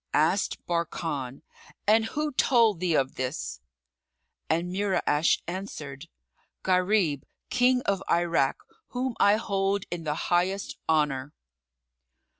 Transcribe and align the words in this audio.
Asked 0.15 0.65
Barkan, 0.65 1.43
"And 1.85 2.05
who 2.05 2.31
told 2.31 2.79
thee 2.79 2.95
of 2.95 3.17
this?"; 3.17 3.59
and 4.49 4.71
Mura'ash 4.73 5.43
answered, 5.47 6.07
"Gharib, 6.63 7.21
King 7.51 7.83
of 7.83 8.01
Irak, 8.09 8.57
whom 8.87 9.13
I 9.19 9.35
hold 9.35 9.85
in 9.91 10.03
the 10.03 10.15
highest 10.15 10.75
honour." 10.89 11.35